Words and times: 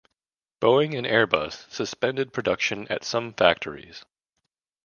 Boeing 0.59 0.97
and 0.97 1.05
Airbus 1.05 1.69
suspended 1.71 2.33
production 2.33 2.87
at 2.87 3.03
some 3.03 3.33
factories. 3.35 4.03